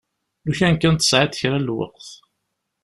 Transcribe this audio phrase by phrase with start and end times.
[0.45, 2.09] Lukan kan tesɛiḍ kra n lweqt.